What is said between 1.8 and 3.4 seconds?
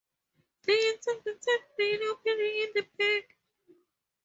an opening in the back.